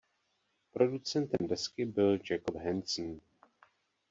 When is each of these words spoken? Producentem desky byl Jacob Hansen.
Producentem 0.71 1.47
desky 1.47 1.85
byl 1.85 2.19
Jacob 2.31 2.55
Hansen. 2.55 3.19